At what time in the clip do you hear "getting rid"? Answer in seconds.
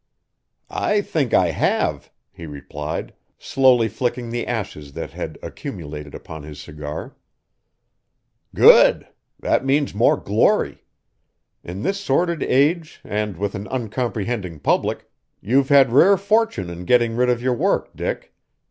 16.85-17.29